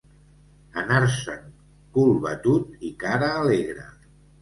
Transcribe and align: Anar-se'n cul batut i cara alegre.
Anar-se'n 0.83 1.45
cul 1.99 2.11
batut 2.27 2.91
i 2.91 2.95
cara 3.07 3.33
alegre. 3.39 3.91